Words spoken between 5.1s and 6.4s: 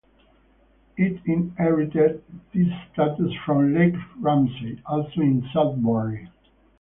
in Sudbury.